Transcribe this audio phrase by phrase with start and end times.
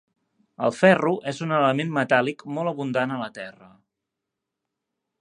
[0.67, 3.71] El ferro és un element metàl·lic molt abundant a la Terra.